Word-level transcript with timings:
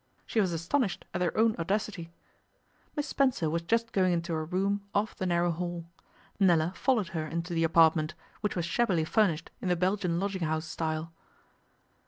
She 0.25 0.41
was 0.41 0.51
astonished 0.51 1.05
at 1.13 1.21
her 1.21 1.37
own 1.37 1.55
audacity. 1.59 2.11
Miss 2.95 3.05
Spencer 3.07 3.51
was 3.51 3.61
just 3.61 3.91
going 3.91 4.13
into 4.13 4.33
a 4.33 4.43
room 4.43 4.81
off 4.95 5.15
the 5.15 5.27
narrow 5.27 5.51
hall. 5.51 5.85
Nella 6.39 6.73
followed 6.75 7.09
her 7.09 7.27
into 7.27 7.53
the 7.53 7.63
apartment, 7.63 8.15
which 8.39 8.55
was 8.55 8.65
shabbily 8.65 9.05
furnished 9.05 9.51
in 9.61 9.69
the 9.69 9.75
Belgian 9.75 10.19
lodging 10.19 10.41
house 10.45 10.65
style. 10.65 11.13